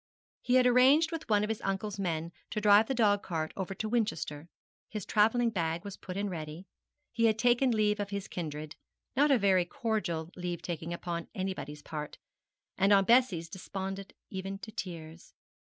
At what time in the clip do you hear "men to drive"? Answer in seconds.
1.99-2.87